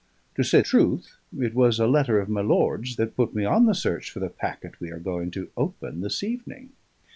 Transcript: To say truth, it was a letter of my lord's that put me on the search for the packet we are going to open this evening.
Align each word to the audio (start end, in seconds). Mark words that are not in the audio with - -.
To 0.33 0.41
say 0.43 0.63
truth, 0.63 1.17
it 1.37 1.53
was 1.53 1.79
a 1.79 1.85
letter 1.85 2.19
of 2.19 2.27
my 2.27 2.41
lord's 2.41 2.95
that 2.95 3.15
put 3.15 3.35
me 3.35 3.45
on 3.45 3.67
the 3.67 3.75
search 3.75 4.09
for 4.09 4.19
the 4.19 4.29
packet 4.31 4.79
we 4.81 4.89
are 4.89 4.97
going 4.97 5.29
to 5.37 5.51
open 5.55 6.01
this 6.01 6.23
evening. 6.23 6.71